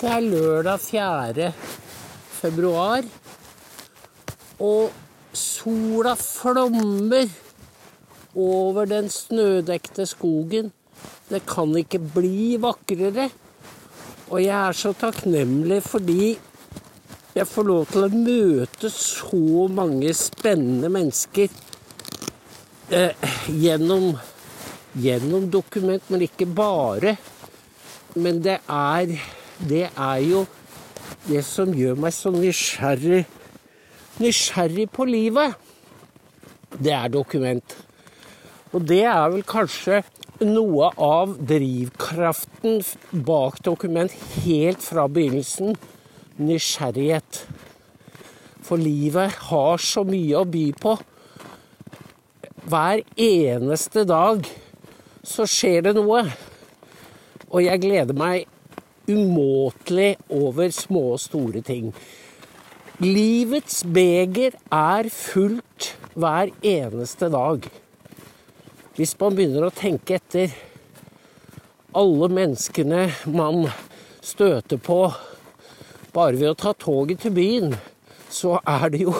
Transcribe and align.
Det 0.00 0.08
er 0.08 0.24
lørdag 0.24 0.80
4. 0.80 1.46
februar, 2.40 3.04
og 4.64 4.94
sola 5.36 6.14
flommer 6.16 7.26
over 8.32 8.86
den 8.88 9.10
snødekte 9.12 10.06
skogen. 10.08 10.70
Det 11.28 11.42
kan 11.44 11.76
ikke 11.76 12.00
bli 12.14 12.56
vakrere. 12.62 13.26
Og 14.30 14.40
jeg 14.40 14.56
er 14.56 14.78
så 14.78 14.94
takknemlig 14.96 15.82
fordi 15.84 16.30
jeg 17.36 17.46
får 17.50 17.68
lov 17.68 17.84
til 17.90 18.06
å 18.06 18.08
møte 18.14 18.90
så 18.94 19.66
mange 19.68 20.14
spennende 20.16 20.88
mennesker 20.96 21.52
eh, 22.88 23.28
gjennom, 23.52 24.14
gjennom 24.96 25.44
dokument, 25.52 26.08
men 26.08 26.24
ikke 26.24 26.48
bare. 26.48 27.14
Men 28.16 28.40
det 28.42 28.56
er, 28.64 29.14
det 29.68 29.90
er 29.90 30.22
jo 30.24 30.46
det 31.26 31.42
som 31.44 31.72
gjør 31.76 31.98
meg 32.00 32.14
så 32.16 32.32
nysgjerrig, 32.32 33.26
nysgjerrig 34.20 34.86
på 34.94 35.04
livet. 35.08 35.56
Det 36.80 36.94
er 36.96 37.12
dokument. 37.12 37.76
Og 38.72 38.86
det 38.86 39.02
er 39.04 39.26
vel 39.32 39.44
kanskje 39.44 40.00
noe 40.46 40.88
av 40.96 41.34
drivkraften 41.44 42.80
bak 43.26 43.58
dokument 43.66 44.14
helt 44.44 44.80
fra 44.84 45.04
begynnelsen. 45.10 45.74
Nysgjerrighet. 46.40 47.42
For 48.64 48.80
livet 48.80 49.34
har 49.50 49.82
så 49.82 50.06
mye 50.08 50.40
å 50.40 50.46
by 50.48 50.66
på. 50.80 50.94
Hver 52.70 53.02
eneste 53.18 54.06
dag 54.08 54.46
så 55.26 55.44
skjer 55.48 55.88
det 55.88 55.96
noe. 55.98 56.22
Og 57.50 57.64
jeg 57.66 57.82
gleder 57.82 58.16
meg 58.16 58.46
umåtelig 59.10 60.14
over 60.30 60.72
små 60.74 61.04
og 61.14 61.20
store 61.22 61.62
ting. 61.66 61.90
Livets 63.00 63.82
beger 63.84 64.56
er 64.70 65.08
fullt 65.12 65.94
hver 66.14 66.50
eneste 66.62 67.30
dag. 67.32 67.64
Hvis 68.96 69.14
man 69.20 69.36
begynner 69.38 69.68
å 69.68 69.74
tenke 69.74 70.18
etter 70.18 70.52
alle 71.96 72.28
menneskene 72.30 73.06
man 73.32 73.64
støter 74.20 74.76
på 74.76 75.02
bare 76.12 76.36
ved 76.36 76.50
å 76.52 76.58
ta 76.58 76.74
toget 76.76 77.22
til 77.24 77.34
byen, 77.34 77.74
så 78.30 78.58
er 78.68 78.90
det 78.92 79.04
jo 79.06 79.14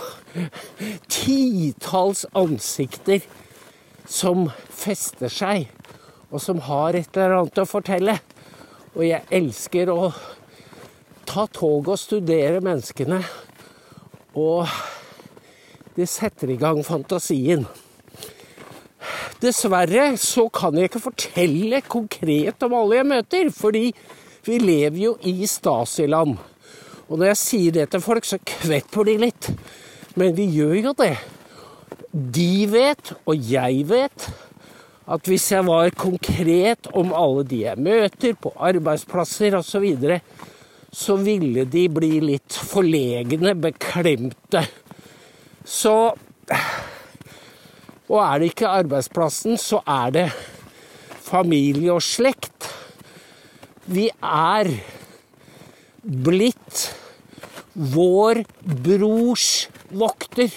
titalls 1.20 2.26
ansikter 2.36 3.24
som 4.10 4.48
fester 4.68 5.30
seg, 5.32 5.70
og 6.30 6.42
som 6.42 6.60
har 6.66 6.98
et 6.98 7.16
eller 7.16 7.40
annet 7.40 7.62
å 7.62 7.68
fortelle. 7.68 8.18
Og 8.96 9.04
jeg 9.06 9.22
elsker 9.30 9.90
å 9.92 10.10
ta 11.28 11.46
toget 11.46 11.92
og 11.94 12.00
studere 12.00 12.62
menneskene. 12.64 13.20
Og 14.38 14.66
det 15.94 16.08
setter 16.10 16.50
i 16.50 16.58
gang 16.58 16.82
fantasien. 16.86 17.66
Dessverre 19.40 20.10
så 20.20 20.48
kan 20.52 20.76
jeg 20.76 20.90
ikke 20.90 21.04
fortelle 21.06 21.80
konkret 21.86 22.66
om 22.66 22.74
alle 22.76 22.98
jeg 22.98 23.08
møter, 23.08 23.52
fordi 23.54 23.86
vi 24.44 24.58
lever 24.60 24.98
jo 25.06 25.14
i 25.28 25.46
Stasiland. 25.48 26.36
Og 27.08 27.18
når 27.18 27.32
jeg 27.32 27.40
sier 27.40 27.76
det 27.78 27.88
til 27.90 28.02
folk, 28.04 28.26
så 28.26 28.38
kvepper 28.38 29.08
de 29.08 29.16
litt. 29.22 29.48
Men 30.18 30.34
vi 30.36 30.46
gjør 30.50 30.76
jo 30.90 30.92
det. 30.98 31.14
De 32.10 32.66
vet, 32.70 33.12
og 33.24 33.50
jeg 33.50 33.84
vet, 33.88 34.28
at 35.10 35.26
hvis 35.26 35.48
jeg 35.50 35.66
var 35.66 35.90
konkret 35.98 36.86
om 36.94 37.10
alle 37.16 37.42
de 37.50 37.64
jeg 37.64 37.82
møter 37.82 38.36
på 38.38 38.52
arbeidsplasser 38.54 39.56
osv., 39.58 39.70
så, 39.70 39.80
videre, 39.82 40.20
så 40.92 41.16
ville 41.18 41.64
de 41.66 41.88
bli 41.90 42.20
litt 42.22 42.54
forlegne, 42.70 43.56
beklemte. 43.58 44.62
Så 45.66 45.96
og 48.10 48.18
er 48.18 48.40
det 48.40 48.48
ikke 48.50 48.70
arbeidsplassen, 48.80 49.58
så 49.58 49.82
er 49.86 50.14
det 50.14 50.26
familie 51.22 51.92
og 51.94 52.02
slekt. 52.02 52.66
Vi 53.86 54.08
er 54.10 54.70
blitt 56.02 56.88
vår 57.74 58.42
brors 58.86 59.68
vokter. 59.94 60.50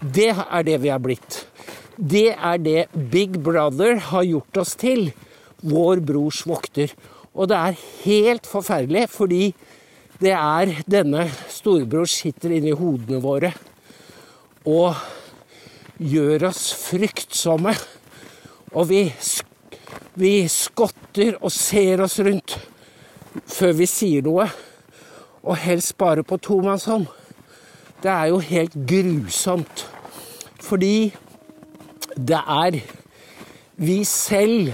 Det 0.00 0.30
er 0.32 0.64
det 0.64 0.80
vi 0.80 0.92
er 0.92 1.02
blitt. 1.02 1.45
Det 1.96 2.34
er 2.36 2.58
det 2.60 2.80
Big 2.92 3.38
Brother 3.40 3.96
har 4.10 4.24
gjort 4.28 4.58
oss 4.60 4.74
til. 4.76 5.08
Vår 5.64 6.02
brors 6.04 6.42
vokter. 6.44 6.92
Og 7.32 7.48
det 7.48 7.56
er 7.56 7.78
helt 8.04 8.46
forferdelig, 8.48 9.06
fordi 9.08 9.54
det 10.20 10.32
er 10.36 10.74
denne 10.88 11.26
storebror 11.52 12.08
sitter 12.08 12.52
inni 12.56 12.74
hodene 12.76 13.20
våre. 13.24 13.54
Og 14.68 14.92
gjør 15.96 16.50
oss 16.50 16.68
fryktsomme. 16.84 17.72
Og 18.76 18.88
vi, 18.92 19.02
vi 20.20 20.34
skotter 20.52 21.38
og 21.40 21.52
ser 21.52 22.04
oss 22.04 22.20
rundt 22.20 22.58
før 23.48 23.76
vi 23.80 23.88
sier 23.88 24.24
noe. 24.24 24.50
Og 25.48 25.56
helst 25.64 25.96
bare 25.96 26.24
på 26.26 26.36
tomannshånd. 26.44 27.08
Det 28.04 28.12
er 28.12 28.32
jo 28.34 28.42
helt 28.44 28.76
grusomt. 28.84 29.86
Fordi 30.60 31.14
det 32.16 32.40
er 32.40 32.80
vi 33.76 34.00
selv 34.08 34.72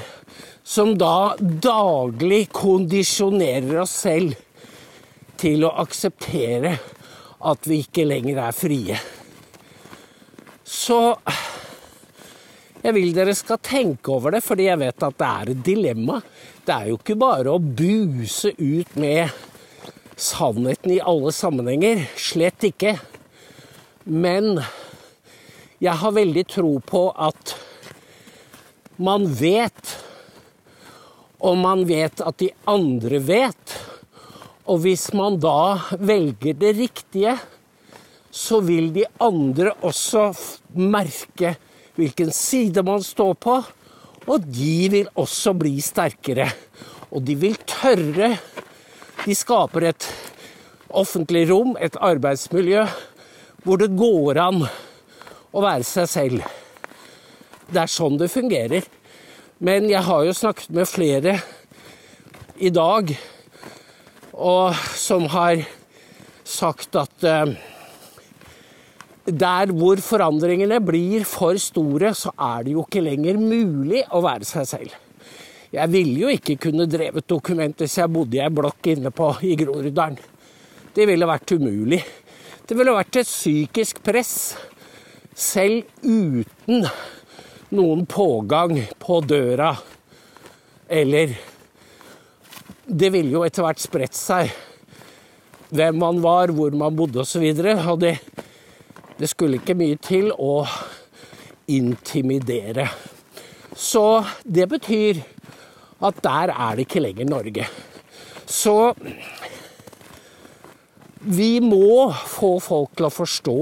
som 0.62 0.94
da 0.98 1.34
daglig 1.38 2.47
kondisjonerer 2.54 3.82
oss 3.82 3.94
selv 4.04 4.36
til 5.42 5.66
å 5.66 5.75
akseptere 5.82 6.76
at 7.42 7.66
vi 7.66 7.81
ikke 7.82 8.06
lenger 8.06 8.38
er 8.44 8.54
frie. 8.54 8.98
Så 10.62 11.00
jeg 12.82 12.94
vil 12.97 13.12
dere 13.14 13.34
skal 13.38 13.60
tenke 13.62 14.14
over 14.14 14.34
det, 14.34 14.42
fordi 14.42 14.69
jeg 14.69 14.81
vet 14.81 15.04
at 15.06 15.19
det 15.19 15.31
er 15.31 15.50
et 15.52 15.64
dilemma. 15.66 16.20
Det 16.62 16.75
er 16.75 16.91
jo 16.91 17.00
ikke 17.00 17.19
bare 17.19 17.52
å 17.54 17.62
buse 17.62 18.54
ut 18.58 18.97
med 18.98 19.34
sannheten 20.19 20.94
i 20.94 21.02
alle 21.02 21.34
sammenhenger. 21.34 22.06
Slett 22.19 22.66
ikke. 22.70 22.97
Men 24.06 24.62
jeg 25.82 25.98
har 25.98 26.15
veldig 26.15 26.43
tro 26.47 26.76
på 26.87 27.09
at 27.19 27.56
man 29.03 29.25
vet, 29.34 29.94
og 31.43 31.56
man 31.59 31.82
vet 31.88 32.22
at 32.22 32.37
de 32.38 32.53
andre 32.70 33.19
vet. 33.26 33.72
Og 34.70 34.84
hvis 34.84 35.09
man 35.19 35.41
da 35.43 35.81
velger 35.98 36.54
det 36.60 36.70
riktige, 36.78 37.34
så 38.31 38.60
vil 38.62 38.93
de 38.94 39.09
andre 39.26 39.72
også 39.82 40.28
merke 40.78 41.56
hvilken 41.99 42.31
side 42.32 42.84
man 42.87 43.03
står 43.03 43.34
på, 43.43 43.56
og 44.31 44.47
de 44.47 44.76
vil 44.93 45.10
også 45.19 45.56
bli 45.59 45.75
sterkere. 45.82 46.47
Og 47.10 47.26
de 47.26 47.34
vil 47.43 47.59
tørre. 47.66 48.31
De 49.26 49.34
skaper 49.34 49.91
et 49.91 50.06
offentlig 50.94 51.49
rom, 51.50 51.75
et 51.75 51.99
arbeidsmiljø, 51.99 52.87
hvor 53.66 53.82
det 53.82 53.91
går 53.99 54.38
an 54.47 54.62
å 55.52 55.62
være 55.64 55.86
seg 55.86 56.08
selv. 56.10 56.46
Det 57.72 57.84
er 57.84 57.92
sånn 57.92 58.18
det 58.20 58.32
fungerer. 58.32 58.88
Men 59.62 59.86
jeg 59.90 60.02
har 60.02 60.24
jo 60.26 60.34
snakket 60.34 60.72
med 60.74 60.90
flere 60.90 61.36
i 62.62 62.70
dag 62.72 63.12
og 64.32 64.74
som 64.96 65.28
har 65.30 65.60
sagt 66.48 66.96
at 66.98 67.24
eh, 67.28 67.52
der 69.22 69.70
hvor 69.76 70.00
forandringene 70.02 70.80
blir 70.82 71.26
for 71.28 71.58
store, 71.60 72.10
så 72.16 72.32
er 72.34 72.64
det 72.64 72.74
jo 72.74 72.82
ikke 72.82 73.04
lenger 73.04 73.38
mulig 73.38 74.02
å 74.10 74.22
være 74.24 74.48
seg 74.48 74.66
selv. 74.66 74.96
Jeg 75.72 75.88
ville 75.92 76.24
jo 76.24 76.32
ikke 76.32 76.58
kunne 76.66 76.88
drevet 76.90 77.28
dokument 77.28 77.78
hvis 77.80 77.96
jeg 78.00 78.12
bodde 78.12 78.36
i 78.36 78.42
ei 78.44 78.50
blokk 78.52 78.90
inne 78.93 79.12
på, 79.14 79.31
i 79.46 79.54
Groruddalen. 79.56 80.19
Det 80.93 81.06
ville 81.08 81.28
vært 81.28 81.54
umulig. 81.54 82.02
Det 82.66 82.76
ville 82.76 82.93
vært 82.93 83.22
et 83.22 83.31
psykisk 83.31 84.02
press, 84.04 84.34
selv 85.34 85.82
uten 86.02 86.87
noen 87.73 88.05
pågang 88.06 88.76
på 88.99 89.20
døra. 89.25 89.73
Eller 90.88 91.38
Det 92.84 93.12
ville 93.14 93.31
jo 93.32 93.44
etter 93.46 93.64
hvert 93.64 93.81
spredt 93.81 94.17
seg 94.19 94.50
hvem 95.73 95.96
man 95.96 96.19
var, 96.20 96.50
hvor 96.52 96.75
man 96.76 96.96
bodde 96.96 97.23
osv. 97.23 97.44
Og, 97.49 97.61
så 97.62 97.93
og 97.93 98.00
det 98.02 98.17
det 99.23 99.29
skulle 99.31 99.61
ikke 99.61 99.76
mye 99.79 99.99
til 100.02 100.32
å 100.34 100.64
intimidere. 101.70 102.88
Så 103.78 104.25
det 104.43 104.67
betyr 104.73 105.20
at 106.02 106.19
der 106.25 106.50
er 106.50 106.75
det 106.75 106.88
ikke 106.88 107.05
lenger 107.05 107.28
Norge. 107.31 107.69
Så 108.46 108.93
vi 111.23 111.61
må 111.62 112.11
få 112.11 112.56
folk 112.58 112.96
til 112.99 113.06
å 113.06 113.14
forstå 113.14 113.58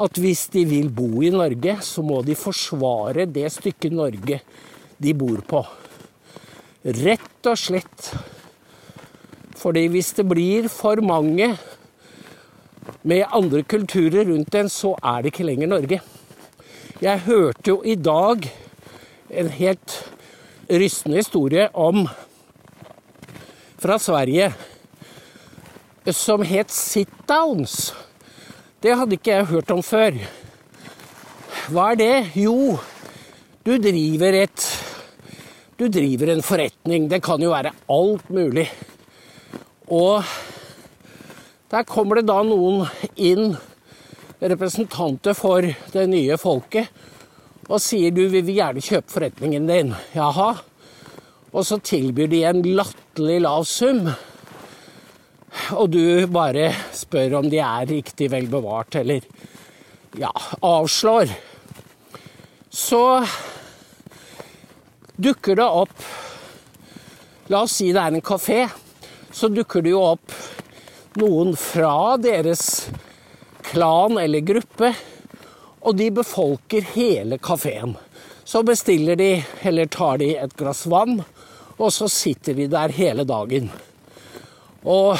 at 0.00 0.20
hvis 0.20 0.46
de 0.52 0.64
vil 0.68 0.88
bo 0.92 1.20
i 1.22 1.30
Norge, 1.32 1.76
så 1.84 2.02
må 2.04 2.22
de 2.24 2.36
forsvare 2.38 3.26
det 3.28 3.48
stykket 3.52 3.92
Norge 3.92 4.40
de 5.00 5.14
bor 5.16 5.42
på. 5.48 5.60
Rett 6.84 7.48
og 7.50 7.58
slett. 7.60 8.12
Fordi 9.60 9.84
hvis 9.92 10.14
det 10.16 10.24
blir 10.28 10.70
for 10.72 11.02
mange 11.04 11.52
med 13.04 13.26
andre 13.28 13.62
kulturer 13.62 14.24
rundt 14.28 14.56
en, 14.56 14.72
så 14.72 14.94
er 14.96 15.20
det 15.20 15.34
ikke 15.34 15.48
lenger 15.48 15.68
Norge. 15.68 16.00
Jeg 17.00 17.24
hørte 17.26 17.72
jo 17.72 17.78
i 17.84 17.96
dag 17.96 18.48
en 19.30 19.48
helt 19.52 19.96
rystende 20.70 21.20
historie 21.20 21.68
om 21.76 22.06
fra 23.80 23.96
Sverige 24.00 24.50
som 26.12 26.42
het 26.44 26.72
sit-downs. 26.72 27.92
Det 28.80 28.94
hadde 28.96 29.18
ikke 29.18 29.34
jeg 29.34 29.48
hørt 29.50 29.70
om 29.74 29.82
før. 29.84 30.14
Hva 31.68 31.90
er 31.92 31.98
det? 32.00 32.14
Jo, 32.40 32.78
du 33.60 33.74
driver 33.76 34.38
et 34.38 34.68
Du 35.76 35.86
driver 35.88 36.32
en 36.32 36.42
forretning. 36.44 37.08
Det 37.08 37.22
kan 37.24 37.40
jo 37.40 37.52
være 37.52 37.72
alt 37.88 38.30
mulig. 38.32 38.66
Og 39.88 40.24
der 41.70 41.84
kommer 41.88 42.20
det 42.20 42.26
da 42.28 42.42
noen 42.44 42.86
inn, 43.16 43.54
representanter 44.40 45.36
for 45.36 45.64
det 45.64 46.06
nye 46.08 46.36
folket, 46.40 46.88
og 47.68 47.80
sier 47.80 48.12
du, 48.12 48.26
vi 48.28 48.40
vil 48.42 48.58
gjerne 48.58 48.84
kjøpe 48.84 49.12
forretningen 49.12 49.68
din. 49.68 49.94
Jaha. 50.16 50.50
Og 51.52 51.64
så 51.68 51.80
tilbyr 51.84 52.28
de 52.32 52.44
en 52.48 52.64
latterlig 52.64 53.40
lav 53.44 53.64
sum. 53.68 54.08
Og 55.76 55.90
du 55.90 56.02
bare 56.30 56.70
spør 56.94 57.40
om 57.40 57.50
de 57.50 57.58
er 57.64 57.88
riktig 57.90 58.30
vel 58.32 58.46
bevart, 58.50 58.94
eller 59.00 59.24
ja, 60.18 60.32
avslår. 60.62 61.32
Så 62.70 63.04
dukker 65.20 65.58
det 65.58 65.66
opp 65.66 66.10
La 67.50 67.64
oss 67.66 67.80
si 67.80 67.88
det 67.90 67.98
er 67.98 68.14
en 68.14 68.22
kafé. 68.22 68.60
Så 69.34 69.48
dukker 69.50 69.82
det 69.82 69.90
jo 69.90 70.04
opp 70.12 70.34
noen 71.18 71.56
fra 71.58 72.14
deres 72.22 72.62
klan 73.66 74.20
eller 74.22 74.44
gruppe, 74.46 74.92
og 75.82 75.96
de 75.98 76.06
befolker 76.14 76.86
hele 76.94 77.40
kafeen. 77.42 77.96
Så 78.46 78.62
bestiller 78.66 79.18
de, 79.18 79.32
eller 79.66 79.90
tar 79.90 80.22
de, 80.22 80.30
et 80.38 80.54
glass 80.58 80.84
vann, 80.86 81.24
og 81.74 81.90
så 81.90 82.06
sitter 82.06 82.54
de 82.54 82.68
der 82.70 82.94
hele 82.94 83.26
dagen. 83.26 83.66
Og 84.86 85.18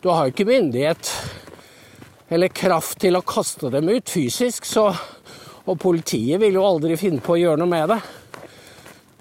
du 0.00 0.08
har 0.08 0.26
jo 0.26 0.32
ikke 0.32 0.48
myndighet 0.48 1.10
eller 2.32 2.48
kraft 2.54 3.00
til 3.02 3.18
å 3.18 3.26
kaste 3.26 3.68
dem 3.72 3.90
ut 3.90 4.08
fysisk, 4.10 4.64
så 4.64 4.92
Og 5.68 5.76
politiet 5.78 6.40
vil 6.40 6.56
jo 6.56 6.64
aldri 6.64 6.96
finne 6.98 7.20
på 7.22 7.34
å 7.34 7.38
gjøre 7.38 7.60
noe 7.60 7.68
med 7.68 7.90
det. 7.92 7.98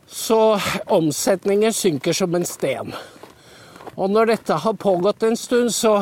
Så 0.07 0.57
omsetningen 0.89 1.75
synker 1.75 2.15
som 2.15 2.33
en 2.33 2.47
sten. 2.47 2.93
Og 3.99 4.09
når 4.09 4.31
dette 4.31 4.57
har 4.63 4.79
pågått 4.79 5.27
en 5.27 5.37
stund, 5.37 5.69
så 5.75 5.99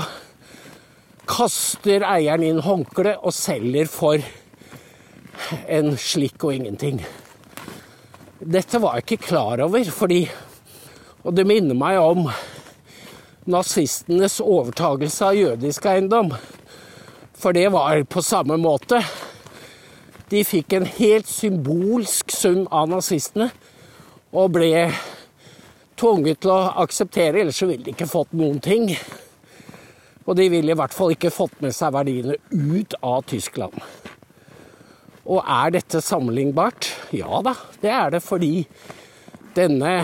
kaster 1.28 2.06
eieren 2.06 2.46
inn 2.46 2.62
håndkleet 2.64 3.26
og 3.26 3.36
selger 3.36 3.90
for 3.92 4.22
en 5.68 5.98
slikk 6.00 6.46
og 6.48 6.54
ingenting. 6.54 7.02
Dette 8.40 8.80
var 8.80 9.02
jeg 9.02 9.08
ikke 9.08 9.28
klar 9.34 9.66
over, 9.66 9.84
fordi 9.92 10.28
Og 11.26 11.36
det 11.36 11.44
minner 11.50 11.76
meg 11.76 11.98
om 12.00 12.30
nazistenes 13.48 14.40
overtagelse 14.44 15.26
av 15.32 15.38
jødisk 15.38 15.88
eiendom. 15.90 16.34
For 17.38 17.56
det 17.56 17.70
var 17.74 18.04
på 18.10 18.24
samme 18.26 18.58
måte. 18.60 19.02
De 20.30 20.44
fikk 20.44 20.74
en 20.76 20.88
helt 20.98 21.30
symbolsk 21.30 22.34
sum 22.36 22.66
av 22.68 22.90
nazistene 22.92 23.52
og 24.36 24.52
ble 24.58 24.90
tvunget 25.98 26.42
til 26.44 26.52
å 26.54 26.74
akseptere, 26.84 27.42
ellers 27.42 27.62
ville 27.64 27.86
de 27.86 27.94
ikke 27.96 28.10
fått 28.10 28.36
noen 28.38 28.60
ting. 28.64 28.90
Og 30.28 30.36
de 30.36 30.50
ville 30.52 30.74
i 30.74 30.78
hvert 30.78 30.94
fall 30.94 31.16
ikke 31.16 31.32
fått 31.32 31.56
med 31.64 31.76
seg 31.76 31.96
verdiene 31.96 32.36
ut 32.52 32.98
av 33.00 33.24
Tyskland. 33.32 33.78
Og 35.28 35.40
er 35.42 35.74
dette 35.76 36.02
sammenlignbart? 36.04 36.90
Ja 37.16 37.42
da, 37.44 37.56
det 37.82 37.92
er 37.92 38.14
det 38.16 38.24
fordi 38.24 38.68
denne 39.56 40.02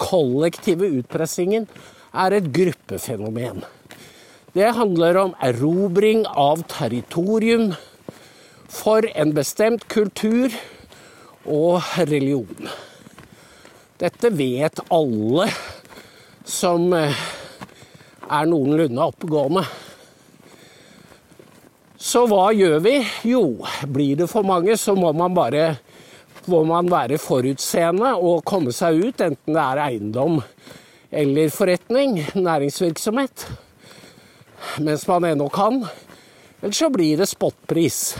kollektive 0.00 0.88
utpressingen 1.00 1.66
er 2.14 2.36
et 2.36 2.50
gruppefenomen. 2.54 3.64
Det 4.56 4.72
handler 4.76 5.18
om 5.20 5.34
erobring 5.44 6.24
av 6.26 6.62
territorium 6.70 7.74
for 8.72 9.04
en 9.14 9.34
bestemt 9.36 9.84
kultur 9.92 10.54
og 11.44 11.82
religion. 12.08 12.70
Dette 14.00 14.30
vet 14.32 14.80
alle 14.92 15.48
som 16.46 16.88
eh, 16.96 17.26
er 18.26 18.48
noenlunde 18.48 19.10
oppegående. 19.10 19.64
Så 21.96 22.26
hva 22.28 22.50
gjør 22.54 22.80
vi? 22.84 22.96
Jo, 23.26 23.42
blir 23.88 24.20
det 24.20 24.28
for 24.30 24.46
mange, 24.46 24.76
så 24.76 24.94
må 24.96 25.12
man 25.16 25.34
bare 25.36 25.76
må 26.46 26.60
man 26.62 26.86
være 26.86 27.18
forutseende 27.18 28.12
og 28.22 28.44
komme 28.46 28.70
seg 28.74 29.00
ut, 29.02 29.22
enten 29.24 29.56
det 29.56 29.62
er 29.62 29.80
eiendom 29.88 30.38
eller 31.10 31.50
forretning, 31.54 32.18
næringsvirksomhet, 32.34 33.46
mens 34.82 35.06
man 35.08 35.24
ennå 35.24 35.48
kan. 35.48 35.84
Eller 36.62 36.74
så 36.74 36.90
blir 36.90 37.20
det 37.20 37.28
spotpris. 37.30 38.16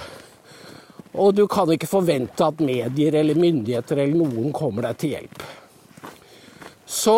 Og 1.17 1.35
du 1.35 1.47
kan 1.49 1.71
ikke 1.73 1.89
forvente 1.89 2.45
at 2.45 2.61
medier 2.61 3.17
eller 3.17 3.39
myndigheter 3.39 4.03
eller 4.03 4.21
noen 4.21 4.53
kommer 4.55 4.91
deg 4.91 5.01
til 5.01 5.15
hjelp. 5.17 5.47
Så 6.87 7.17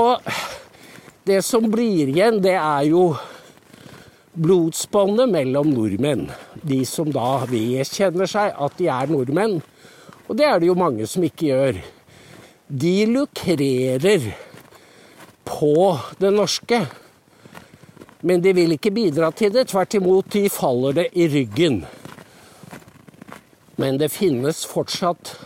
det 1.28 1.42
som 1.44 1.66
blir 1.70 2.08
igjen, 2.08 2.38
det 2.40 2.54
er 2.56 2.86
jo 2.88 3.10
blodsbåndet 4.38 5.28
mellom 5.32 5.72
nordmenn. 5.74 6.28
De 6.62 6.84
som 6.86 7.10
da 7.12 7.42
vedkjenner 7.50 8.30
seg 8.30 8.54
at 8.54 8.78
de 8.78 8.88
er 8.94 9.10
nordmenn. 9.10 9.58
Og 10.28 10.38
det 10.38 10.46
er 10.46 10.60
det 10.60 10.70
jo 10.70 10.78
mange 10.78 11.06
som 11.10 11.24
ikke 11.26 11.50
gjør. 11.50 11.80
De 12.68 12.94
lukrerer 13.10 14.30
på 15.58 15.98
det 16.18 16.30
norske. 16.34 16.84
Men 18.20 18.42
de 18.42 18.52
vil 18.54 18.74
ikke 18.74 18.94
bidra 18.94 19.30
til 19.34 19.52
det. 19.54 19.68
Tvert 19.70 19.96
imot, 19.98 20.30
de 20.32 20.48
faller 20.50 20.96
det 21.00 21.08
i 21.18 21.28
ryggen. 21.30 21.82
Men 23.78 23.98
det 23.98 24.10
finnes 24.10 24.64
fortsatt 24.66 25.36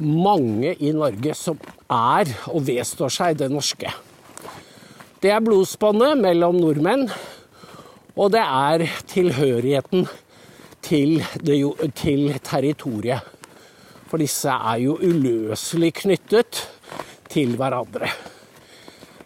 mange 0.00 0.74
i 0.78 0.92
Norge 0.96 1.34
som 1.38 1.58
er 1.90 2.30
og 2.50 2.64
vedstår 2.66 3.12
seg 3.14 3.38
det 3.42 3.50
norske. 3.52 3.90
Det 5.20 5.30
er 5.34 5.44
blodsbåndet 5.44 6.16
mellom 6.22 6.56
nordmenn, 6.56 7.04
og 8.16 8.32
det 8.32 8.40
er 8.42 8.86
tilhørigheten 9.10 10.06
til, 10.82 11.20
det, 11.44 11.60
til 12.00 12.32
territoriet. 12.42 13.26
For 14.10 14.18
disse 14.18 14.50
er 14.50 14.80
jo 14.82 14.96
uløselig 14.98 15.92
knyttet 16.00 16.64
til 17.30 17.54
hverandre. 17.60 18.10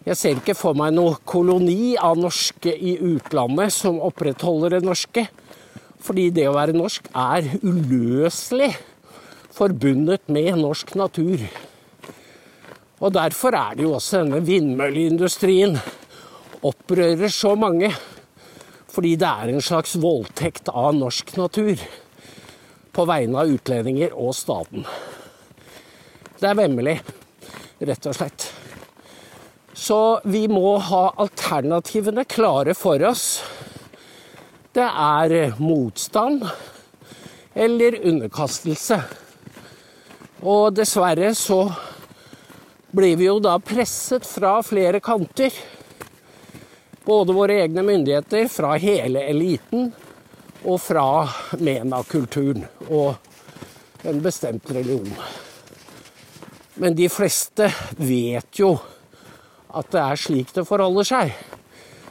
Jeg 0.05 0.19
ser 0.21 0.37
ikke 0.37 0.53
for 0.53 0.77
meg 0.77 0.93
noe 0.93 1.17
koloni 1.25 1.95
av 1.97 2.19
norske 2.21 2.69
i 2.69 2.99
utlandet 3.01 3.73
som 3.73 4.03
opprettholder 4.05 4.77
det 4.77 4.83
norske. 4.85 5.23
Fordi 6.05 6.27
det 6.37 6.45
å 6.51 6.57
være 6.57 6.75
norsk 6.77 7.07
er 7.17 7.47
uløselig 7.65 8.75
forbundet 9.55 10.27
med 10.29 10.59
norsk 10.61 10.93
natur. 11.01 11.45
Og 13.01 13.15
derfor 13.17 13.57
er 13.57 13.79
det 13.79 13.87
jo 13.87 13.95
også 13.97 14.21
denne 14.21 14.43
vindmølleindustrien 14.45 15.79
opprører 16.65 17.33
så 17.33 17.55
mange. 17.57 17.89
Fordi 18.93 19.15
det 19.21 19.31
er 19.31 19.55
en 19.55 19.65
slags 19.65 19.97
voldtekt 20.01 20.69
av 20.69 20.93
norsk 20.99 21.33
natur 21.41 21.81
på 22.95 23.07
vegne 23.09 23.41
av 23.41 23.57
utlendinger 23.57 24.13
og 24.13 24.37
staten. 24.37 24.85
Det 26.37 26.51
er 26.51 26.61
vemmelig, 26.61 26.99
rett 27.81 28.13
og 28.13 28.21
slett. 28.21 28.54
Så 29.85 30.21
vi 30.25 30.47
må 30.49 30.79
ha 30.81 31.03
alternativene 31.21 32.23
klare 32.25 32.73
for 32.73 33.03
oss. 33.05 33.43
Det 34.73 34.87
er 34.87 35.35
motstand 35.61 36.47
eller 37.53 37.99
underkastelse. 38.09 38.97
Og 40.41 40.71
dessverre 40.79 41.35
så 41.37 41.59
blir 42.97 43.19
vi 43.21 43.29
jo 43.29 43.37
da 43.45 43.59
presset 43.61 44.25
fra 44.25 44.55
flere 44.65 45.03
kanter. 45.05 45.53
Både 47.05 47.37
våre 47.37 47.61
egne 47.67 47.85
myndigheter, 47.85 48.49
fra 48.49 48.79
hele 48.81 49.27
eliten 49.29 49.91
og 50.65 50.81
fra 50.81 51.29
MENA-kulturen 51.61 52.65
og 52.89 53.21
en 54.09 54.25
bestemt 54.25 54.73
religion. 54.73 55.13
Men 56.81 56.97
de 56.97 57.13
fleste 57.13 57.69
vet 58.01 58.65
jo 58.65 58.73
at 59.75 59.91
det 59.93 60.03
er 60.03 60.21
slik 60.21 60.53
det 60.55 60.67
forholder 60.69 61.09
seg. 61.09 61.35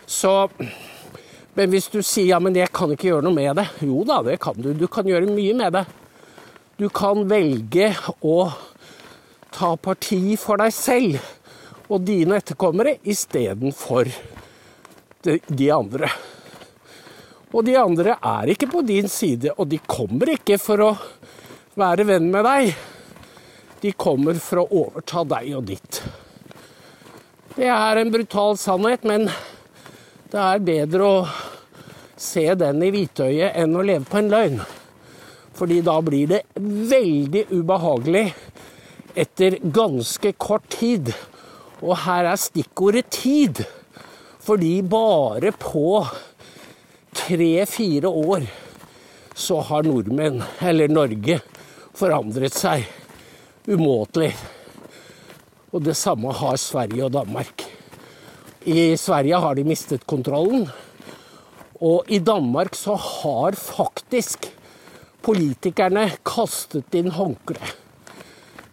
Så 0.05 0.51
Men 1.53 1.69
hvis 1.69 1.85
du 1.93 1.99
sier 2.01 2.31
ja, 2.31 2.39
men 2.41 2.55
jeg 2.57 2.71
kan 2.73 2.89
ikke 2.89 3.11
gjøre 3.11 3.27
noe 3.27 3.35
med 3.35 3.59
det. 3.59 3.67
Jo 3.85 4.01
da, 4.09 4.23
det 4.25 4.39
kan 4.41 4.57
du. 4.57 4.71
Du 4.73 4.87
kan 4.89 5.05
gjøre 5.05 5.29
mye 5.29 5.53
med 5.53 5.75
det. 5.75 5.83
Du 6.81 6.87
kan 6.89 7.21
velge 7.29 7.91
å 8.25 8.37
ta 9.53 9.75
parti 9.77 10.33
for 10.41 10.57
deg 10.57 10.73
selv 10.73 11.91
og 11.93 12.01
dine 12.07 12.39
etterkommere 12.41 12.95
istedenfor 13.05 14.09
de 15.23 15.67
andre. 15.75 16.09
Og 17.53 17.61
de 17.67 17.77
andre 17.77 18.17
er 18.17 18.55
ikke 18.55 18.71
på 18.71 18.81
din 18.81 19.05
side, 19.11 19.53
og 19.53 19.69
de 19.69 19.77
kommer 19.85 20.33
ikke 20.33 20.57
for 20.57 20.81
å 20.87 20.91
være 21.77 22.07
venn 22.09 22.31
med 22.33 22.47
deg. 22.49 22.73
De 23.83 23.93
kommer 23.93 24.39
for 24.41 24.63
å 24.63 24.69
overta 24.87 25.21
deg 25.35 25.53
og 25.59 25.67
ditt. 25.69 26.01
Det 27.53 27.67
er 27.69 27.99
en 28.01 28.09
brutal 28.09 28.55
sannhet, 28.57 29.03
men 29.05 29.27
det 30.31 30.39
er 30.41 30.61
bedre 30.65 31.05
å 31.05 31.17
se 32.17 32.47
den 32.57 32.79
i 32.81 32.87
hvitøyet 32.89 33.53
enn 33.61 33.75
å 33.77 33.83
leve 33.85 34.07
på 34.09 34.17
en 34.17 34.31
løgn. 34.31 34.55
Fordi 35.53 35.77
da 35.85 35.99
blir 36.01 36.31
det 36.31 36.39
veldig 36.57 37.43
ubehagelig 37.51 38.23
etter 39.13 39.59
ganske 39.61 40.31
kort 40.33 40.65
tid. 40.73 41.11
Og 41.85 41.93
her 42.07 42.31
er 42.31 42.41
stikkordet 42.41 43.11
tid. 43.13 43.61
Fordi 44.41 44.73
bare 44.81 45.53
på 45.53 46.01
tre-fire 47.13 48.09
år 48.09 48.49
så 49.37 49.61
har 49.69 49.85
nordmenn, 49.85 50.41
eller 50.57 50.89
Norge, 50.89 51.37
forandret 51.93 52.57
seg 52.57 52.89
umåtelig. 53.69 54.33
Og 55.73 55.81
det 55.81 55.95
samme 55.97 56.29
har 56.37 56.57
Sverige 56.61 57.07
og 57.07 57.13
Danmark. 57.15 57.63
I 58.69 58.93
Sverige 58.95 59.39
har 59.41 59.55
de 59.57 59.63
mistet 59.65 60.05
kontrollen. 60.05 60.67
Og 61.81 62.05
i 62.07 62.19
Danmark 62.21 62.77
så 62.77 62.93
har 62.95 63.57
faktisk 63.57 64.51
politikerne 65.25 66.05
kastet 66.25 66.93
inn 66.95 67.09
håndkleet. 67.15 67.79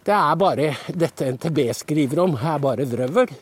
Det 0.01 0.13
er 0.13 0.37
bare 0.37 0.71
dette 0.97 1.27
NTB 1.35 1.59
skriver 1.77 2.23
om, 2.23 2.31
er 2.37 2.61
bare 2.61 2.87
vrøvl. 2.89 3.33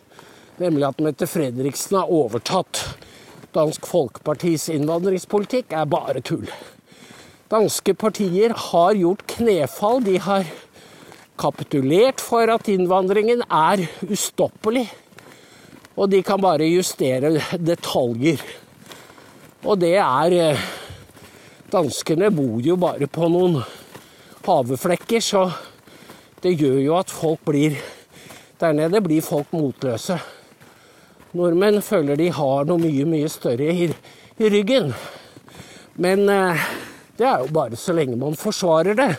Nemlig 0.60 0.88
at 0.88 1.04
Mette 1.04 1.28
Fredriksen 1.28 2.02
har 2.02 2.12
overtatt 2.12 2.82
Dansk 3.56 3.88
Folkepartis 3.88 4.68
innvandringspolitikk, 4.74 5.72
er 5.72 5.88
bare 5.88 6.20
tull. 6.20 6.50
Danske 7.50 7.96
partier 7.98 8.52
har 8.54 8.98
gjort 9.00 9.24
knefall. 9.32 10.04
De 10.06 10.18
har 10.22 10.44
kapitulert 11.40 12.22
for 12.24 12.52
at 12.52 12.68
innvandringen 12.72 13.46
er 13.48 13.86
ustoppelig. 14.06 14.88
Og 16.00 16.12
de 16.12 16.22
kan 16.24 16.42
bare 16.42 16.68
justere 16.68 17.40
detaljer. 17.60 18.44
Og 19.66 19.80
det 19.82 19.96
er 20.00 20.36
eh, 20.36 20.68
Danskene 21.70 22.32
bor 22.34 22.64
jo 22.66 22.80
bare 22.82 23.06
på 23.06 23.28
noen 23.30 23.60
haveflekker, 24.42 25.22
så 25.22 25.44
det 26.42 26.56
gjør 26.58 26.80
jo 26.82 26.96
at 26.98 27.12
folk 27.14 27.44
blir 27.46 27.78
Der 28.60 28.74
nede 28.76 29.00
blir 29.00 29.22
folk 29.24 29.54
motløse. 29.56 30.18
Nordmenn 31.32 31.80
føler 31.80 32.18
de 32.20 32.26
har 32.36 32.66
noe 32.68 32.82
mye, 32.82 33.06
mye 33.08 33.30
større 33.32 33.70
i, 33.72 33.86
i 34.36 34.50
ryggen. 34.52 34.90
Men 35.96 36.26
eh, 36.28 36.66
det 37.16 37.28
er 37.30 37.46
jo 37.46 37.54
bare 37.56 37.80
så 37.80 37.96
lenge 37.96 38.18
man 38.20 38.36
forsvarer 38.36 38.98
det. 39.00 39.14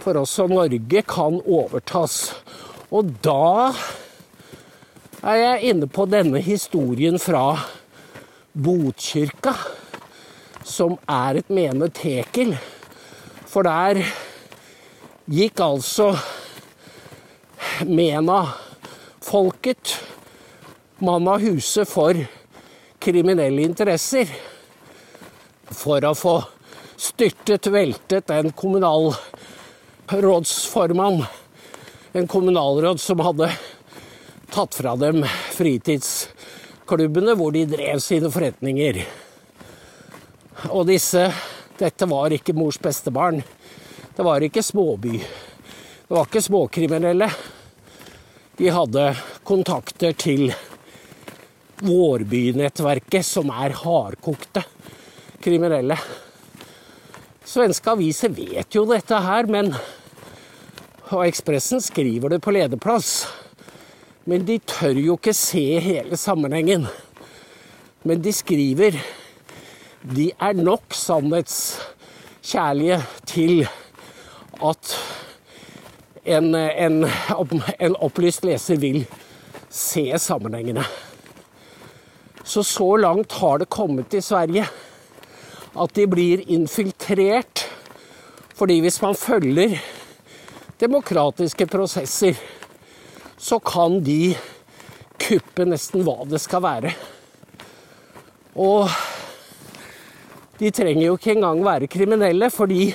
For 0.00 0.16
også 0.16 0.46
Norge 0.48 1.02
kan 1.04 1.36
overtas. 1.44 2.32
Og 2.90 3.10
da 3.22 3.72
er 5.20 5.36
jeg 5.36 5.74
inne 5.74 5.88
på 5.90 6.06
denne 6.08 6.40
historien 6.40 7.18
fra 7.20 7.58
Botkyrka, 8.56 9.52
som 10.64 10.96
er 11.04 11.42
et 11.42 11.50
menetekel. 11.52 12.56
For 13.50 13.66
der 13.66 14.00
gikk 15.30 15.60
altså 15.62 16.14
Mena-folket 17.86 19.98
mann 21.04 21.28
av 21.28 21.44
huset 21.44 21.88
for 21.88 22.16
kriminelle 23.00 23.62
interesser. 23.68 24.32
For 25.70 26.04
å 26.04 26.14
få 26.16 26.34
styrtet, 27.00 27.70
veltet 27.72 28.30
en 28.34 28.50
kommunalrådsformann. 30.10 31.24
En 32.12 32.26
kommunalråd 32.26 33.00
som 33.00 33.20
hadde 33.20 33.50
tatt 34.50 34.74
fra 34.74 34.96
dem 34.96 35.22
fritidsklubbene 35.54 37.36
hvor 37.38 37.52
de 37.54 37.62
drev 37.70 38.00
sine 38.02 38.30
forretninger. 38.30 39.04
Og 40.74 40.88
disse 40.90 41.28
Dette 41.80 42.04
var 42.04 42.28
ikke 42.34 42.52
mors 42.52 42.76
bestebarn. 42.76 43.38
Det 44.16 44.24
var 44.26 44.42
ikke 44.44 44.60
småby. 44.62 45.14
Det 45.16 46.10
var 46.12 46.26
ikke 46.26 46.42
småkriminelle. 46.44 47.30
De 48.58 48.68
hadde 48.68 49.04
kontakter 49.48 50.12
til 50.12 50.50
Vårbynettverket, 51.80 53.24
som 53.24 53.48
er 53.48 53.72
hardkokte 53.78 54.66
kriminelle. 55.40 55.96
Svenske 57.48 57.94
aviser 57.96 58.36
vet 58.36 58.76
jo 58.76 58.84
dette 58.90 59.22
her, 59.24 59.48
men 59.48 59.72
Og 61.10 61.26
Ekspressen 61.26 61.80
skriver 61.82 62.30
det 62.30 62.38
på 62.44 62.52
lederplass. 62.54 63.26
Men 64.30 64.44
de 64.46 64.60
tør 64.62 64.94
jo 64.94 65.16
ikke 65.18 65.34
se 65.34 65.80
hele 65.82 66.14
sammenhengen. 66.16 66.86
Men 68.06 68.22
de 68.22 68.32
skriver 68.32 68.94
De 70.00 70.30
er 70.40 70.52
nok 70.56 70.94
sannhetskjærlige 70.96 73.02
til 73.28 73.68
at 74.64 74.94
en, 76.24 76.54
en, 76.54 77.04
en 77.80 77.96
opplyst 78.00 78.44
leser 78.44 78.76
vil 78.80 79.06
se 79.68 80.18
sammenhengene. 80.18 80.84
Så 82.44 82.62
så 82.62 82.96
langt 82.96 83.32
har 83.32 83.58
det 83.58 83.68
kommet 83.68 84.14
i 84.14 84.20
Sverige 84.24 84.66
at 85.80 85.96
de 85.96 86.06
blir 86.06 86.38
infiltrert. 86.48 87.70
Fordi 88.54 88.80
hvis 88.80 89.02
man 89.02 89.14
følger 89.14 89.78
demokratiske 90.80 91.66
prosesser, 91.70 92.38
så 93.36 93.58
kan 93.60 94.00
de 94.04 94.34
kuppe 95.20 95.66
nesten 95.68 96.04
hva 96.06 96.24
det 96.28 96.40
skal 96.42 96.64
være. 96.64 96.92
Og 98.60 98.88
de 100.60 100.70
trenger 100.74 101.06
jo 101.06 101.16
ikke 101.16 101.34
engang 101.36 101.62
være 101.64 101.90
kriminelle, 101.92 102.50
fordi 102.52 102.90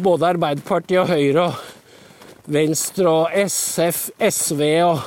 både 0.00 0.32
Arbeiderpartiet 0.34 1.02
og 1.02 1.12
Høyre 1.12 1.46
og 1.46 2.50
Venstre 2.50 3.08
og 3.08 3.48
SF, 3.48 4.08
SV 4.28 4.62
og 4.84 5.00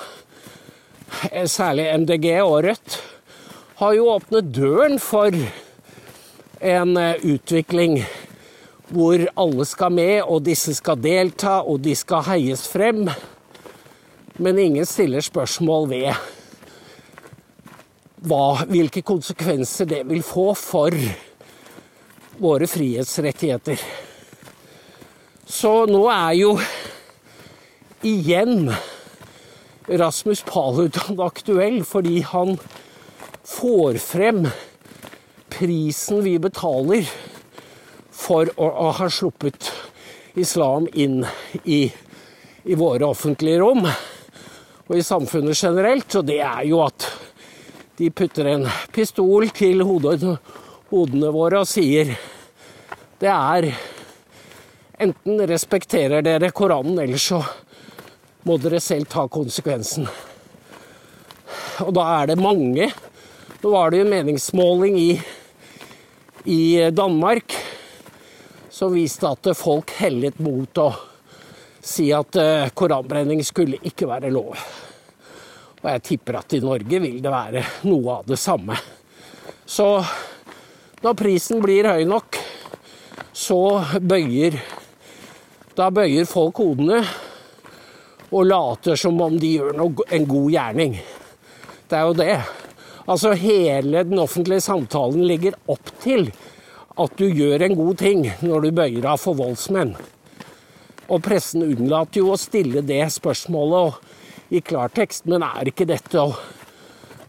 særlig 1.49 1.89
MDG 1.99 2.27
og 2.41 2.63
Rødt 2.63 2.97
har 3.81 3.93
jo 3.97 4.09
åpnet 4.13 4.53
døren 4.55 4.99
for 5.01 5.33
en 6.63 6.97
eh, 6.97 7.25
utvikling 7.25 7.97
hvor 8.93 9.25
alle 9.39 9.65
skal 9.65 9.93
med, 9.93 10.21
og 10.23 10.43
disse 10.45 10.75
skal 10.77 11.01
delta, 11.01 11.61
og 11.65 11.81
de 11.83 11.95
skal 11.97 12.25
heies 12.27 12.67
frem. 12.69 13.07
Men 14.37 14.59
ingen 14.59 14.85
stiller 14.85 15.21
spørsmål 15.21 15.89
ved 15.89 16.09
hva, 18.23 18.63
hvilke 18.69 19.03
konsekvenser 19.05 19.89
det 19.89 20.03
vil 20.09 20.23
få 20.25 20.51
for 20.57 20.95
våre 22.41 22.67
frihetsrettigheter. 22.69 23.81
Så 25.45 25.73
nå 25.89 26.05
er 26.09 26.31
jo 26.39 26.53
igjen 28.03 28.71
Rasmus 29.89 30.41
Paludan 30.47 31.19
aktuell, 31.21 31.81
fordi 31.85 32.21
han 32.25 32.55
får 33.43 33.99
frem 34.01 34.45
prisen 35.53 36.23
vi 36.23 36.37
betaler 36.41 37.09
for 38.13 38.49
å, 38.55 38.67
å 38.67 38.89
ha 38.99 39.09
sluppet 39.09 39.71
islam 40.39 40.87
inn 40.93 41.23
i, 41.63 41.85
i, 42.63 42.75
våre 42.75 43.05
offentlige 43.09 43.61
rom 43.61 43.85
og 43.85 44.95
i 44.97 45.03
samfunnet 45.05 45.57
generelt. 45.57 46.15
Og 46.19 46.27
det 46.27 46.39
er 46.45 46.63
jo 46.69 46.83
at 46.85 47.07
de 47.97 48.09
putter 48.13 48.49
en 48.53 48.67
pistol 48.93 49.49
til 49.53 49.83
hodene, 49.85 50.37
hodene 50.93 51.33
våre 51.33 51.63
og 51.63 51.69
sier 51.69 52.15
det 53.21 53.31
er 53.31 53.73
Enten 55.03 55.41
respekterer 55.49 56.21
dere 56.23 56.51
Koranen, 56.53 56.99
eller 57.01 57.19
så 57.19 57.39
må 58.45 58.59
dere 58.61 58.77
selv 58.79 59.09
ta 59.09 59.23
konsekvensen. 59.27 60.05
Og 61.83 61.89
da 61.97 62.05
er 62.19 62.29
det 62.29 62.37
mange. 62.39 62.91
Nå 63.63 63.71
var 63.73 63.91
det 63.91 64.03
jo 64.03 64.11
meningsmåling 64.11 64.99
i, 65.01 65.09
i 66.45 66.61
Danmark 66.93 67.57
som 68.73 68.93
viste 68.93 69.29
at 69.29 69.51
folk 69.53 69.91
hellet 69.99 70.39
mot 70.41 70.79
å 70.81 70.87
si 71.83 72.07
at 72.15 72.39
eh, 72.41 72.71
koranbrenning 72.73 73.43
skulle 73.45 73.77
ikke 73.85 74.07
være 74.09 74.31
lov. 74.33 74.55
Og 75.83 75.89
jeg 75.91 76.03
tipper 76.07 76.39
at 76.39 76.55
i 76.57 76.61
Norge 76.63 77.01
vil 77.03 77.19
det 77.21 77.33
være 77.33 77.61
noe 77.85 78.15
av 78.17 78.31
det 78.31 78.39
samme. 78.41 78.77
Så 79.65 79.87
når 81.03 81.17
prisen 81.19 81.61
blir 81.61 81.85
høy 81.91 82.05
nok, 82.07 82.39
så 83.33 83.59
bøyer 83.99 84.57
da 85.77 85.89
bøyer 85.93 86.25
folk 86.29 86.61
hodene 86.61 86.99
og 88.33 88.45
later 88.45 88.97
som 88.97 89.21
om 89.21 89.35
de 89.37 89.55
gjør 89.57 89.77
noe, 89.77 90.05
en 90.09 90.25
god 90.29 90.49
gjerning. 90.53 90.97
Det 91.89 91.99
er 91.99 92.07
jo 92.09 92.17
det. 92.17 92.35
Altså 93.03 93.33
hele 93.37 94.05
den 94.07 94.21
offentlige 94.21 94.65
samtalen 94.65 95.25
ligger 95.29 95.57
opp 95.69 95.93
til 96.01 96.31
at 96.93 97.15
du 97.17 97.25
gjør 97.25 97.65
en 97.65 97.77
god 97.77 97.97
ting 98.01 98.25
når 98.45 98.65
du 98.65 98.75
bøyer 98.77 99.07
av 99.09 99.21
for 99.21 99.37
voldsmenn. 99.37 99.95
Og 101.09 101.23
pressen 101.25 101.65
unnlater 101.65 102.21
jo 102.21 102.33
å 102.33 102.39
stille 102.39 102.83
det 102.85 103.01
spørsmålet 103.15 104.53
i 104.53 104.61
klartekst, 104.61 105.25
men 105.29 105.45
er 105.45 105.71
ikke 105.71 105.89
dette 105.89 106.21
å 106.21 106.35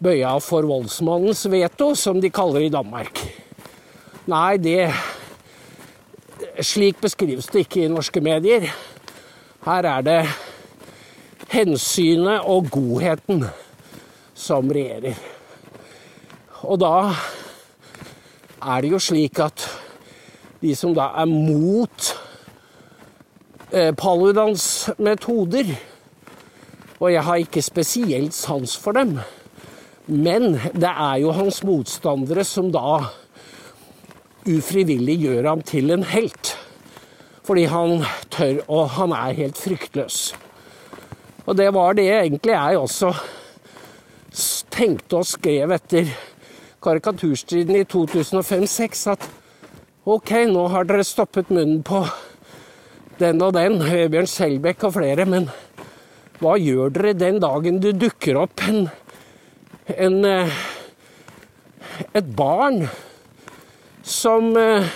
bøye 0.05 0.29
av 0.29 0.43
for 0.45 0.67
voldsmannens 0.69 1.47
veto, 1.51 1.95
som 1.97 2.21
de 2.21 2.31
kaller 2.35 2.65
det 2.65 2.71
i 2.71 2.75
Danmark? 2.77 3.21
Nei, 4.31 4.57
det 4.61 4.81
Slik 6.65 7.01
beskrives 7.03 7.49
det 7.51 7.65
ikke 7.65 7.85
i 7.85 7.91
norske 7.91 8.21
medier. 8.23 8.67
Her 9.65 9.87
er 9.89 10.03
det 10.07 10.19
hensynet 11.51 12.45
og 12.51 12.69
godheten 12.75 13.45
som 14.39 14.71
regjerer. 14.71 15.17
Og 16.63 16.79
da 16.83 17.15
er 18.65 18.85
det 18.85 18.93
jo 18.95 19.01
slik 19.03 19.41
at 19.45 19.67
de 20.63 20.73
som 20.77 20.95
da 20.97 21.11
er 21.21 21.29
mot 21.29 22.11
eh, 23.73 23.93
Paludans 23.97 24.91
metoder 24.97 25.75
Og 27.01 27.11
jeg 27.13 27.25
har 27.27 27.43
ikke 27.43 27.63
spesielt 27.63 28.35
sans 28.35 28.77
for 28.81 28.97
dem, 28.97 29.19
men 30.07 30.55
det 30.73 30.89
er 30.89 31.19
jo 31.21 31.35
hans 31.37 31.59
motstandere 31.67 32.45
som 32.49 32.71
da 32.73 33.03
ufrivillig 34.49 35.19
gjør 35.25 35.49
ham 35.51 35.65
til 35.67 35.91
en 35.93 36.07
helt. 36.07 36.55
Fordi 37.45 37.67
han 37.69 38.07
tør, 38.33 38.63
og 38.69 38.95
han 38.97 39.13
er 39.13 39.37
helt 39.37 39.59
fryktløs. 39.61 40.33
Og 41.45 41.59
det 41.59 41.69
var 41.75 41.99
det 41.99 42.09
egentlig 42.09 42.55
jeg 42.55 42.79
også 42.79 43.13
tenkte 44.73 45.21
og 45.21 45.29
skrev 45.29 45.75
etter 45.77 46.09
karikaturstriden 46.85 47.81
i 47.81 47.87
2005-2006 47.89 49.07
at 49.15 49.27
OK, 50.05 50.31
nå 50.53 50.67
har 50.69 50.85
dere 50.85 51.05
stoppet 51.07 51.49
munnen 51.49 51.81
på 51.87 52.03
den 53.21 53.41
og 53.45 53.55
den, 53.57 53.79
Høybjørn 53.81 54.29
Selbekk 54.29 54.85
og 54.89 54.97
flere, 54.99 55.25
men 55.25 55.49
hva 56.43 56.59
gjør 56.61 56.93
dere 56.93 57.15
den 57.17 57.39
dagen 57.41 57.81
du 57.81 57.93
dukker 57.97 58.43
opp 58.43 58.65
en, 58.69 58.89
en 59.95 60.19
eh, 60.29 60.57
et 62.13 62.27
barn 62.37 62.83
som 64.05 64.51
eh, 64.59 64.89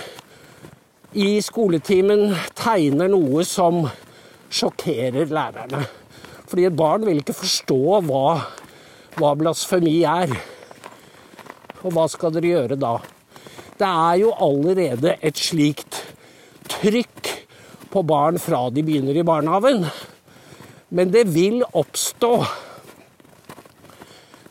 i 1.16 1.38
skoletimen 1.44 2.34
tegner 2.58 3.08
noe 3.12 3.46
som 3.48 3.84
sjokkerer 4.50 5.30
lærerne? 5.32 5.86
Fordi 6.48 6.68
et 6.68 6.76
barn 6.76 7.04
vil 7.06 7.22
ikke 7.22 7.36
forstå 7.36 7.80
hva, 8.08 8.26
hva 9.18 9.34
blasfemi 9.38 10.00
er. 10.08 10.32
Og 11.84 11.94
hva 11.94 12.06
skal 12.10 12.34
dere 12.34 12.52
gjøre 12.52 12.78
da? 12.80 12.96
Det 13.78 13.86
er 13.86 14.16
jo 14.24 14.32
allerede 14.42 15.14
et 15.22 15.38
slikt 15.38 16.00
trykk 16.68 17.30
på 17.92 18.02
barn 18.06 18.38
fra 18.42 18.64
de 18.74 18.82
begynner 18.84 19.16
i 19.16 19.26
barnehagen. 19.26 19.86
Men 20.90 21.12
det 21.14 21.28
vil 21.30 21.62
oppstå. 21.66 22.32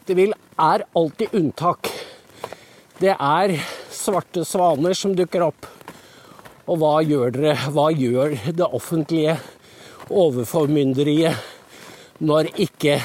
Det 0.07 0.15
vil, 0.15 0.33
er 0.55 0.85
alltid 0.95 1.35
unntak. 1.35 1.91
Det 3.01 3.13
er 3.13 3.57
svarte 3.93 4.45
svaner 4.47 4.95
som 4.95 5.15
dukker 5.17 5.43
opp. 5.49 5.67
Og 6.67 6.79
hva 6.81 6.97
gjør 7.03 7.35
dere? 7.35 7.55
Hva 7.73 7.89
gjør 7.91 8.37
det 8.47 8.67
offentlige 8.71 9.37
overformynderiet 10.07 11.35
når 12.23 12.51
ikke 12.55 12.97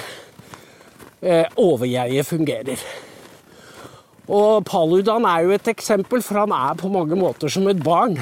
eh, 1.20 1.46
overjeget 1.58 2.26
fungerer? 2.26 2.78
Og 4.30 4.62
Paludan 4.62 5.24
er 5.26 5.42
jo 5.42 5.54
et 5.56 5.68
eksempel, 5.72 6.22
for 6.22 6.44
han 6.44 6.52
er 6.54 6.78
på 6.78 6.90
mange 6.92 7.16
måter 7.18 7.50
som 7.50 7.66
et 7.66 7.80
barn. 7.82 8.20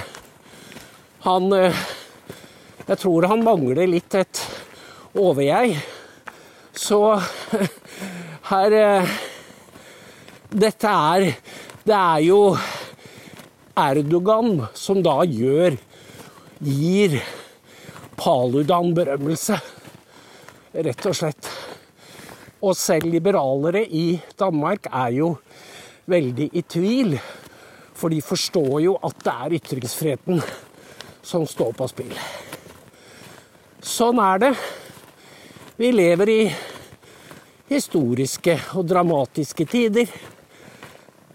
Han 1.26 1.52
eh, 1.52 1.76
Jeg 2.88 2.98
tror 3.02 3.26
han 3.28 3.44
mangler 3.44 3.86
litt 3.86 4.14
et 4.16 4.40
overjeg. 5.14 5.76
Så 6.72 7.20
her 8.50 8.72
eh, 8.72 9.12
Dette 10.50 10.88
er 10.88 11.26
Det 11.84 11.94
er 11.94 12.22
jo 12.24 12.56
Erdogan 13.76 14.64
som 14.74 15.02
da 15.04 15.20
gjør 15.24 15.76
Gir 16.64 17.20
Paludan 18.20 18.90
berømmelse, 18.92 19.56
rett 20.74 21.06
og 21.08 21.14
slett. 21.16 21.46
Og 22.60 22.76
selv 22.76 23.08
liberalere 23.08 23.80
i 23.84 24.20
Danmark 24.36 24.90
er 24.92 25.14
jo 25.16 25.30
veldig 26.10 26.50
i 26.52 26.62
tvil. 26.62 27.16
For 27.96 28.12
de 28.12 28.20
forstår 28.24 28.76
jo 28.84 28.96
at 29.06 29.24
det 29.24 29.34
er 29.44 29.56
ytringsfriheten 29.60 30.42
som 31.22 31.46
står 31.48 31.74
på 31.76 31.88
spill. 31.90 32.14
Sånn 33.80 34.20
er 34.22 34.42
det. 34.42 34.52
Vi 35.80 35.90
lever 35.92 36.32
i 36.32 36.40
historiske 37.70 38.56
og 38.76 38.88
dramatiske 38.88 39.66
tider. 39.70 40.10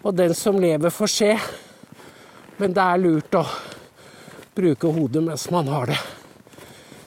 Og 0.06 0.14
den 0.14 0.34
som 0.38 0.58
lever, 0.62 0.92
får 0.94 1.10
se. 1.10 1.32
Men 2.60 2.74
det 2.76 2.82
er 2.82 3.02
lurt 3.02 3.34
å 3.38 3.42
bruke 4.56 4.92
hodet 4.94 5.24
mens 5.24 5.48
man 5.52 5.68
har 5.72 5.90
det. 5.90 5.98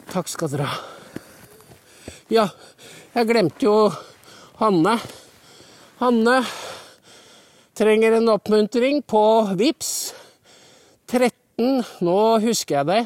Takk 0.09 0.27
skal 0.29 0.51
dere 0.51 0.67
ha. 0.69 0.79
Ja, 2.29 2.45
jeg 3.15 3.29
glemte 3.29 3.65
jo 3.65 3.77
Hanne. 4.59 4.97
Hanne 6.01 6.35
trenger 7.79 8.11
en 8.11 8.29
oppmuntring 8.29 9.01
på 9.07 9.23
VIPS 9.55 10.13
13 11.07 11.83
Nå 12.03 12.19
husker 12.43 12.75
jeg 12.75 12.87
det. 12.89 12.99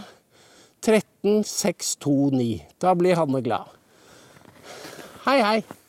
13629. 0.86 2.64
Da 2.82 2.94
blir 2.98 3.18
Hanne 3.18 3.42
glad. 3.46 3.70
Hei, 5.28 5.38
hei. 5.42 5.83